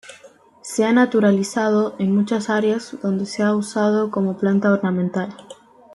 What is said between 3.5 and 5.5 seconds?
usado como planta ornamental.